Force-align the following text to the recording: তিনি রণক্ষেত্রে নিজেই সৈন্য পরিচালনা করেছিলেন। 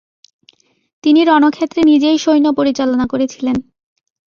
তিনি 1.03 1.21
রণক্ষেত্রে 1.23 1.81
নিজেই 1.83 2.17
সৈন্য 2.17 2.47
পরিচালনা 2.59 3.05
করেছিলেন। 3.07 3.57